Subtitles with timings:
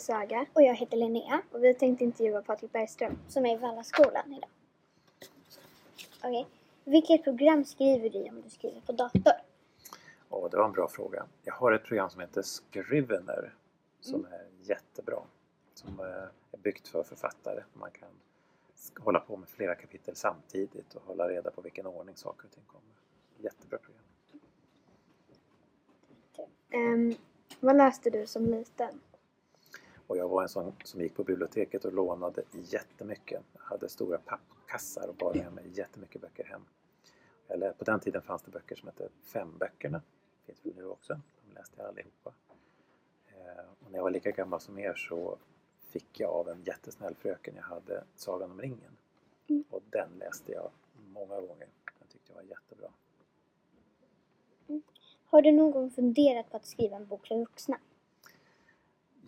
[0.00, 1.42] Saga Och jag heter Linnea.
[1.52, 3.18] och vi tänkte intervjua Patrik Bergström.
[3.28, 4.50] som är i Vallaskolan idag.
[6.18, 6.46] Okej.
[6.84, 9.32] Vilket program skriver du om du skriver på dator?
[10.28, 11.26] Och det var en bra fråga.
[11.44, 13.54] Jag har ett program som heter Scrivener
[14.00, 15.22] som är jättebra.
[15.74, 16.06] Som eh,
[16.52, 17.62] är byggt för författare.
[17.72, 18.08] Man kan
[18.98, 22.64] hålla på med flera kapitel samtidigt och hålla reda på vilken ordning saker och ting
[22.66, 22.94] kommer.
[23.38, 24.04] Jättebra program.
[26.70, 27.14] Ehm,
[27.60, 29.00] vad läste du som liten?
[30.10, 33.42] Och jag var en sån som gick på biblioteket och lånade jättemycket.
[33.52, 36.64] Jag hade stora pappkassar och bar med mig jättemycket böcker hem.
[37.48, 40.02] Lä- på den tiden fanns det böcker som hette Femböckerna.
[40.46, 41.20] Finns väl nu också.
[41.46, 42.32] De läste jag allihopa.
[43.28, 45.38] Eh, och när jag var lika gammal som er så
[45.80, 48.96] fick jag av en jättesnäll fröken jag hade Sagan om ringen.
[49.48, 49.64] Mm.
[49.70, 50.70] Och den läste jag
[51.12, 51.68] många gånger.
[51.98, 52.88] Den tyckte jag var jättebra.
[55.24, 57.78] Har du någon gång funderat på att skriva en bok för vuxna?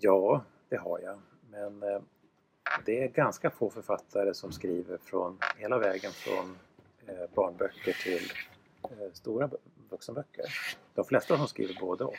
[0.00, 1.18] Ja, det har jag.
[1.50, 2.02] Men eh,
[2.84, 6.58] det är ganska få författare som skriver från hela vägen från
[7.06, 8.32] eh, barnböcker till
[8.82, 9.50] eh, stora
[9.90, 10.44] vuxenböcker.
[10.94, 12.16] De flesta som skriver både och.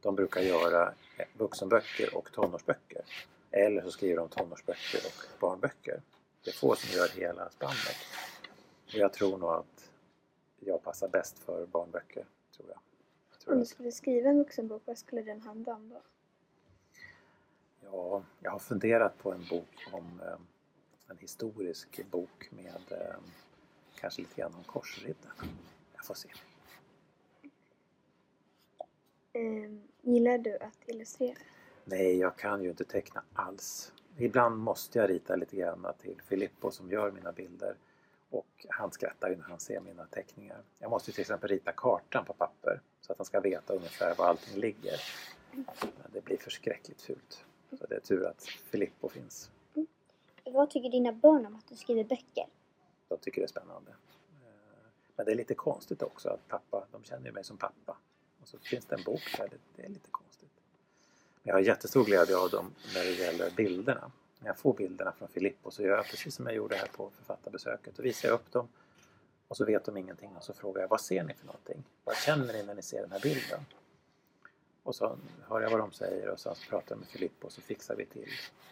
[0.00, 3.02] De brukar göra eh, vuxenböcker och tonårsböcker.
[3.50, 6.02] Eller så skriver de tonårsböcker och barnböcker.
[6.44, 7.96] Det är få som gör hela spannet.
[8.86, 9.90] Och jag tror nog att
[10.60, 12.24] jag passar bäst för barnböcker.
[12.56, 12.78] Tror jag.
[13.40, 16.00] tror Om du skulle skriva en vuxenbok, vad skulle den handla om då?
[17.84, 20.38] Ja, jag har funderat på en bok om eh,
[21.08, 23.16] en historisk bok med eh,
[24.00, 25.34] kanske lite grann om korsriddarna.
[25.94, 26.28] Jag får se.
[29.32, 31.38] Ehm, gillar du att illustrera?
[31.84, 33.92] Nej, jag kan ju inte teckna alls.
[34.16, 37.74] Ibland måste jag rita lite grann till Filippo som gör mina bilder.
[38.30, 40.62] Och han skrattar ju när han ser mina teckningar.
[40.78, 44.26] Jag måste till exempel rita kartan på papper så att han ska veta ungefär var
[44.26, 45.00] allting ligger.
[45.52, 47.44] Men det blir förskräckligt fult.
[47.78, 49.50] Så det är tur att Filippo finns.
[50.44, 52.46] Vad tycker dina barn om att du skriver böcker?
[53.08, 53.90] De tycker det är spännande.
[53.90, 54.46] Eh,
[55.16, 57.96] Men det är lite konstigt också att pappa, de känner ju mig som pappa.
[58.42, 60.50] Och så finns det en bok där, det, det är lite konstigt.
[61.42, 64.12] Men jag har jättestor glädje av dem när det gäller bilderna.
[64.40, 67.10] När jag får bilderna från Filippo så gör jag precis som jag gjorde här på
[67.10, 67.96] författarbesöket.
[67.96, 68.68] Då visar jag upp dem
[69.48, 71.84] och så vet de ingenting och så frågar jag vad ser ni för någonting?
[72.04, 73.60] Vad känner ni när ni ser den här bilden?
[74.82, 75.18] Och så
[75.48, 77.96] hör jag vad de säger och sen så pratar jag med Filippo och så fixar
[77.96, 78.28] vi till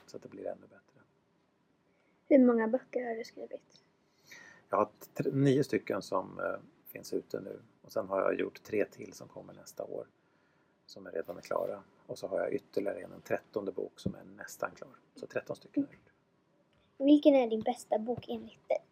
[0.06, 1.00] så att det blir ännu bättre.
[2.28, 3.84] Hur många böcker har du skrivit?
[4.70, 4.90] Jag har
[5.32, 9.28] nio stycken som eh, finns ute nu och sen har jag gjort tre till som
[9.28, 10.06] kommer nästa år
[10.90, 11.82] som är redan är klara.
[12.06, 14.96] Och så har jag ytterligare en, en trettonde bok som är nästan klar.
[15.14, 16.12] Så 13 stycken har jag gjort.
[16.96, 18.84] Vilken är din bästa bok enligt dig?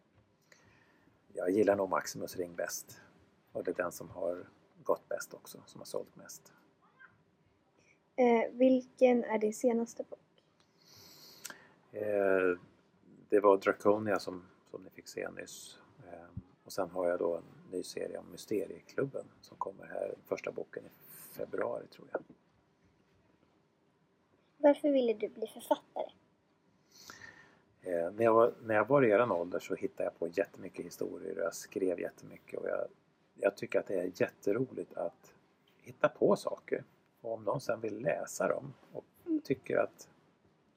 [1.33, 3.01] Jag gillar nog Maximus ring bäst.
[3.51, 4.47] Och det är den som har
[4.83, 6.53] gått bäst också, som har sålt mest.
[8.19, 10.43] Eh, vilken är din senaste bok?
[11.91, 12.59] Eh,
[13.29, 15.79] det var Draconia som, som ni fick se nyss.
[16.07, 20.51] Eh, och sen har jag då en ny serie om Mysterieklubben som kommer här, första
[20.51, 20.89] boken i
[21.37, 22.21] februari tror jag.
[24.57, 26.11] Varför ville du bli författare?
[27.81, 30.85] Eh, när, jag var, när jag var i eran ålder så hittade jag på jättemycket
[30.85, 32.87] historier och jag skrev jättemycket och jag,
[33.35, 35.33] jag tycker att det är jätteroligt att
[35.81, 36.83] hitta på saker.
[37.27, 39.05] Och om någon sen vill läsa dem och
[39.43, 40.09] tycker att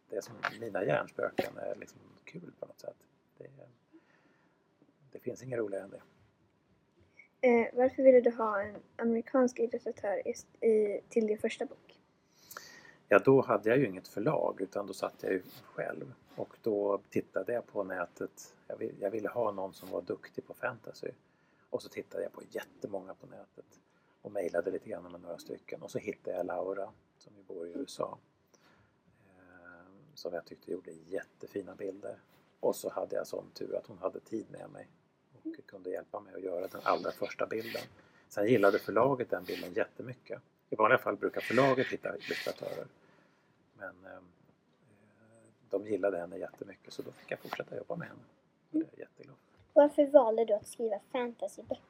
[0.08, 2.96] det är som mina hjärnspöken är liksom kul på något sätt.
[3.38, 3.50] Det,
[5.12, 6.02] det finns inget roligare än det.
[7.48, 10.22] Eh, varför ville du ha en amerikansk illustratör
[10.64, 11.98] i, till din första bok?
[13.08, 17.00] Ja, då hade jag ju inget förlag utan då satt jag ju själv och då
[17.10, 18.54] tittade jag på nätet.
[18.66, 21.10] Jag, vill, jag ville ha någon som var duktig på fantasy.
[21.70, 23.80] Och så tittade jag på jättemånga på nätet
[24.22, 27.68] och mejlade lite grann med några stycken och så hittade jag Laura som ju bor
[27.68, 28.18] i USA.
[29.38, 32.16] Eh, som jag tyckte gjorde jättefina bilder.
[32.60, 34.88] Och så hade jag sån tur att hon hade tid med mig
[35.32, 37.82] och kunde hjälpa mig att göra den allra första bilden.
[38.28, 40.42] Sen gillade förlaget den bilden jättemycket.
[40.70, 42.86] I vanliga fall brukar förlaget hitta illustratörer.
[43.74, 44.22] Men eh,
[45.70, 48.20] de gillade henne jättemycket så då fick jag fortsätta jobba med henne.
[48.70, 49.36] Och det är jätteglad.
[49.72, 51.89] Varför valde du att skriva fantasyböcker?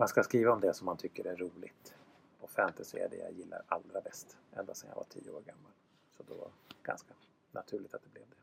[0.00, 1.94] Man ska skriva om det som man tycker är roligt.
[2.40, 4.36] Och fantasy är det jag gillar allra bäst.
[4.52, 5.72] Ända sedan jag var tio år gammal.
[6.16, 7.14] Så då var det ganska
[7.52, 8.36] naturligt att det blev det.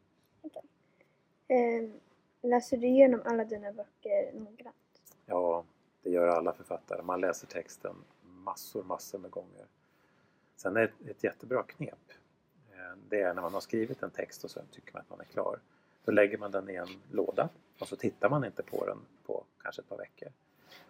[1.56, 1.90] Eh,
[2.42, 4.76] läser du igenom alla dina böcker noggrant?
[5.26, 5.66] Ja,
[6.02, 7.02] det gör alla författare.
[7.02, 9.66] Man läser texten massor, massor med gånger.
[10.56, 12.12] Sen är ett, ett jättebra knep.
[12.72, 15.20] eh, Det är när man har skrivit en text och så tycker man att man
[15.20, 15.60] är klar.
[16.06, 17.50] Då lägger man den i en låda
[17.80, 20.30] och så tittar man inte på den på kanske ett par veckor.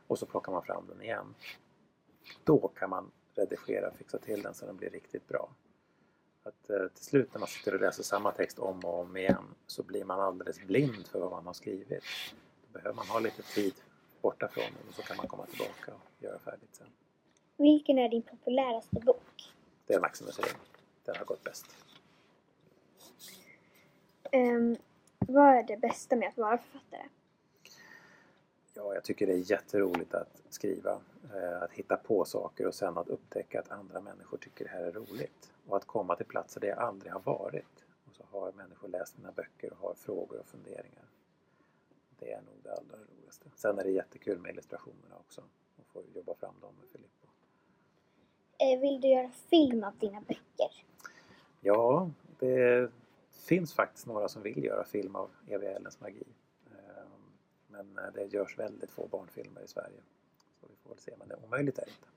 [0.08, 1.36] Och så plockar man fram den igen.
[2.44, 5.50] Då kan man redigera och fixa till den så den blir riktigt bra.
[6.44, 9.56] Att, eh, till slut när man sitter och läser samma text om och om igen
[9.68, 12.04] så blir man alldeles blind för vad man har skrivit.
[12.62, 13.74] Då behöver man ha lite tid
[14.22, 16.88] borta från den och så kan man komma tillbaka och göra färdigt sen.
[17.58, 19.54] Vilken är din populäraste bok?
[19.86, 20.58] Det är Maximus Ring.
[21.06, 21.66] Den har gått bäst.
[24.32, 24.78] Ehm,
[25.20, 27.04] vad är det bästa med att vara författare?
[28.78, 31.02] Ja, jag tycker det är jätteroligt att skriva.
[31.36, 34.84] Eh, att hitta på saker och sen att upptäcka att andra människor tycker det här
[34.84, 35.52] är roligt.
[35.68, 37.86] Och att komma till platser där jag aldrig har varit.
[38.10, 41.06] Och så har människor läst mina böcker och har frågor och funderingar.
[42.20, 43.46] Det är nog det allra roligaste.
[43.56, 45.42] Sen är det jättekul med illustrationerna också.
[45.76, 47.28] Och få jobba fram dem med Filippo.
[48.58, 50.86] Eh, vill du göra film av dina böcker?
[51.62, 52.10] Ja,
[52.40, 52.92] det
[53.32, 56.24] finns faktiskt några som vill göra film av EVLens magi.
[57.68, 60.02] Men eh, det görs väldigt få barnfilmer i Sverige.
[60.60, 62.08] Så vi får väl se, men det är omöjligt är det inte.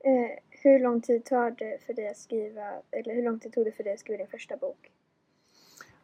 [0.00, 3.64] Eh, hur lång tid tar det för dig att skriva, eller hur lång tid tog
[3.64, 4.92] det för dig att skriva din första bok?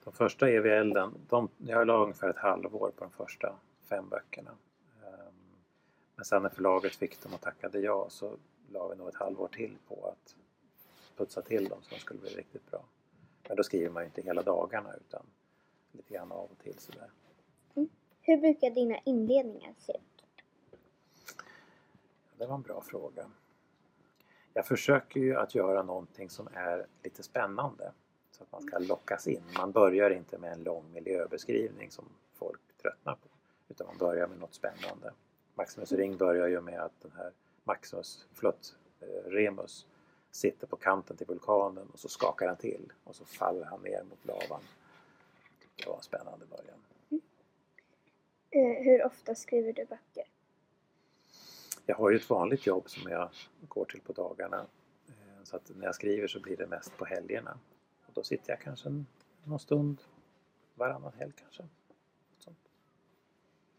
[0.04, 3.56] De första EVL, den, de, jag la ungefär ett halvår på de första
[3.88, 4.50] fem böckerna.
[5.04, 5.34] Ehm,
[6.16, 8.36] Men sen när förlaget fick dem och tackade ja så
[8.68, 10.36] la vi nog ett halvår till på att
[11.16, 12.84] putsa till dem så de skulle bli riktigt bra.
[13.48, 15.26] Men då skriver man ju inte hela dagarna utan
[15.92, 17.10] lite grann av och till sådär.
[18.26, 20.24] Hur brukar dina inledningar se ut?
[22.38, 23.30] Det var en bra fråga.
[24.52, 27.92] Jag försöker ju att göra någonting som är lite spännande
[28.30, 29.42] så att man ska lockas in.
[29.58, 32.04] Man börjar inte med en lång miljöbeskrivning som
[32.34, 33.28] folk tröttnar på
[33.68, 35.12] utan man börjar med något spännande.
[35.54, 37.32] Maximus Ring börjar ju med att den här
[37.64, 39.86] Maximus, förlåt, eh, Remus
[40.30, 44.02] sitter på kanten till vulkanen och så skakar han till och så faller han ner
[44.02, 44.60] mot lavan.
[45.76, 46.78] Det var en spännande början.
[48.54, 50.24] Eh, hur ofta skriver du böcker?
[51.86, 53.30] Jag har ju ett vanligt jobb som jag
[53.68, 54.66] går till på dagarna.
[55.08, 57.58] Eh, Så att när jag skriver så blir det mest på helgerna.
[58.06, 59.06] Och då sitter jag kanske en,
[59.44, 60.00] någon stund
[60.74, 61.62] varannan helg kanske.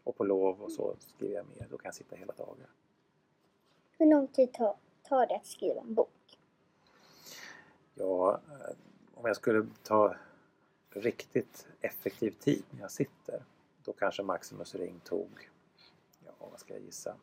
[0.04, 1.66] Och på lov och så skriver jag mer.
[1.70, 2.66] Då kan jag sitta hela dagar.
[3.98, 6.38] Hur lång tid tar, tar det att skriva en bok?
[7.94, 8.76] Ja, eh,
[9.14, 10.16] om jag skulle ta
[10.90, 13.44] riktigt effektiv tid när jag sitter
[13.86, 15.50] då kanske Maximus Ring tog,
[16.24, 17.16] ja vad ska jag gissa?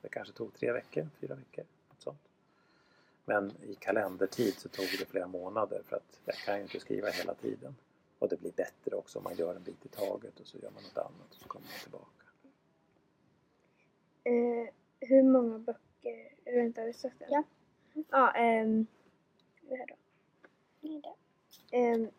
[0.00, 1.64] Det kanske tog tre veckor, fyra veckor.
[1.88, 2.28] Något sånt.
[3.24, 7.08] Men i kalendertid så tog det flera månader för att jag kan ju inte skriva
[7.08, 7.76] hela tiden.
[8.18, 10.70] Och det blir bättre också om man gör en bit i taget och så gör
[10.70, 12.24] man något annat och så kommer man tillbaka.
[14.24, 17.28] Eh, hur många böcker, vänta har du sagt den?
[17.30, 17.42] Ja.
[18.10, 18.86] Ja, ehm,
[19.60, 19.94] det här då.
[20.80, 21.14] Nej, där.
[21.78, 22.10] Ehm,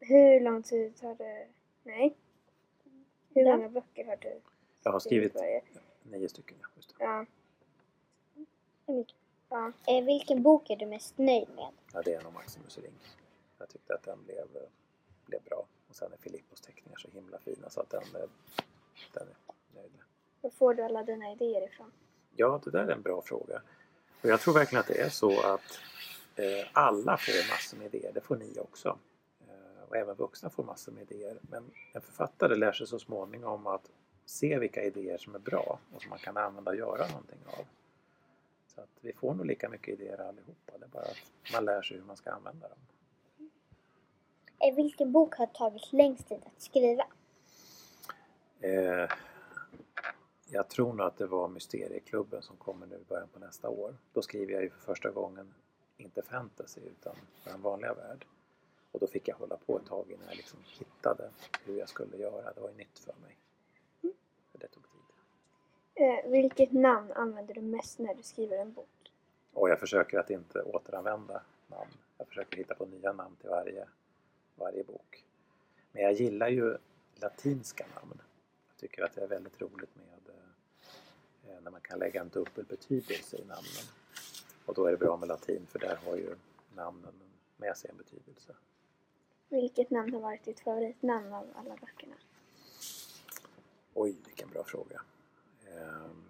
[0.00, 1.46] hur lång tid tar det,
[1.82, 2.16] nej.
[3.34, 4.40] Hur många böcker har du
[4.82, 5.62] Jag har skrivit varje?
[6.02, 6.56] nio stycken.
[6.60, 7.04] Ja, just det.
[7.04, 7.26] Ja,
[9.48, 9.72] ja.
[9.88, 11.68] Eh, vilken bok är du mest nöjd med?
[11.92, 12.92] Ja, det är nog Maximus Ring.
[13.58, 14.68] Jag tyckte att den blev, eh,
[15.26, 15.64] blev bra.
[15.88, 18.28] Och sen är Filippos teckningar så himla fina så att den, eh,
[19.12, 20.04] den är nöjd med.
[20.40, 21.92] Var får du alla dina idéer ifrån?
[22.36, 23.62] Ja, det där är en bra fråga.
[24.22, 25.78] Och jag tror verkligen att det är så att
[26.36, 28.12] eh, alla får massor med idéer.
[28.12, 28.98] Det får ni också.
[29.92, 31.38] Och även vuxna får massor med idéer.
[31.42, 33.90] Men en författare lär sig så småningom att
[34.24, 37.64] se vilka idéer som är bra och som man kan använda och göra någonting av.
[38.66, 40.78] Så att vi får nog lika mycket idéer allihopa.
[40.78, 42.78] Det är bara att man lär sig hur man ska använda dem.
[44.58, 47.06] Eh, vilken bok har tagit längst tid att skriva?
[48.60, 49.10] Eh,
[50.50, 53.96] jag tror nog att det var Mysterieklubben som kommer nu i början på nästa år.
[54.12, 55.54] Då skriver jag ju för första gången
[55.96, 58.26] inte fantasy utan den vanliga värld.
[58.92, 61.30] Och då fick jag hålla på ett tag innan jag liksom hittade
[61.64, 62.52] hur jag skulle göra.
[62.52, 63.36] Det var ju nytt för mig.
[64.52, 65.00] För det tog tid.
[65.94, 69.12] Eh, vilket namn använder du mest när du skriver en bok?
[69.52, 71.90] Och jag försöker att inte återanvända namn.
[72.18, 73.88] Jag försöker hitta på nya namn till varje,
[74.54, 75.24] varje bok.
[75.92, 76.76] Men jag gillar ju
[77.14, 78.22] latinska namn.
[78.68, 80.34] Jag tycker att det är väldigt roligt med
[81.48, 83.86] eh, när man kan lägga en dubbel betydelse i namnen.
[84.66, 86.36] Och då är det bra med latin för där har ju
[86.74, 87.14] namnen
[87.56, 88.54] med sig en betydelse.
[89.52, 92.14] Vilket namn har varit ditt favoritnamn av alla böckerna?
[93.94, 95.02] Oj, vilken bra fråga.
[95.66, 96.24] Ehm,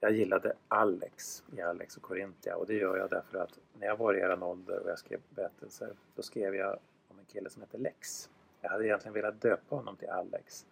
[0.00, 3.96] jag gillade Alex i Alex och Corinthia och det gör jag därför att när jag
[3.96, 6.78] var i eran ålder och jag skrev berättelser då skrev jag
[7.08, 8.30] om en kille som heter Lex.
[8.60, 10.66] Jag hade egentligen velat döpa honom till Alex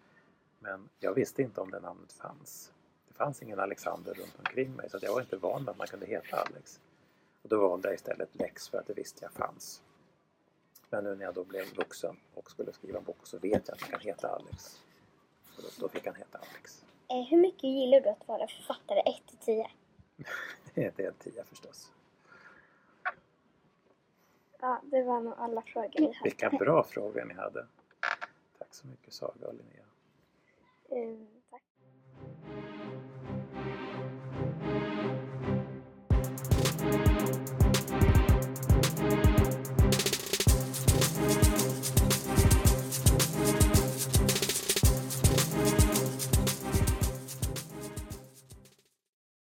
[0.59, 2.73] men jag visste inte om det namnet fanns.
[3.07, 5.77] Det fanns ingen Alexander runt omkring mig så att jag var inte van vid att
[5.77, 6.79] man kunde heta Alex.
[7.41, 9.81] Och då valde jag istället Lex för att det visste jag fanns.
[10.89, 13.75] Men nu när jag då blev vuxen och skulle skriva en bok så vet jag
[13.75, 14.81] att han kan heta Alex.
[15.51, 16.85] Så då, då fick han heta Alex.
[17.07, 19.01] Eh, hur mycket gillar du att vara författare
[19.45, 19.65] 1-10?
[20.95, 21.91] det är 10 förstås.
[24.61, 26.19] Ja, det var nog alla frågor vi hade.
[26.23, 27.67] Vilka bra frågor ni hade.
[28.57, 29.85] Tack så mycket Saga och Linnea.
[30.91, 31.63] Mm, tack.